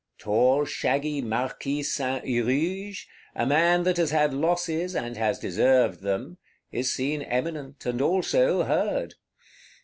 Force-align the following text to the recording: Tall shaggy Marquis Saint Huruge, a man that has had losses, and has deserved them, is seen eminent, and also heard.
Tall 0.17 0.65
shaggy 0.65 1.21
Marquis 1.21 1.83
Saint 1.83 2.25
Huruge, 2.25 3.05
a 3.35 3.45
man 3.45 3.83
that 3.83 3.97
has 3.97 4.09
had 4.09 4.33
losses, 4.33 4.95
and 4.95 5.15
has 5.15 5.37
deserved 5.37 6.01
them, 6.01 6.39
is 6.71 6.91
seen 6.91 7.21
eminent, 7.21 7.85
and 7.85 8.01
also 8.01 8.63
heard. 8.63 9.13